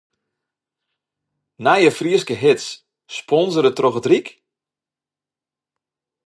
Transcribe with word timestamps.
Nije 1.63 1.91
Fryske 1.97 2.35
hits, 2.43 2.65
sponsore 3.17 3.71
troch 3.77 3.99
it 3.99 4.09
Ryk? 4.11 4.27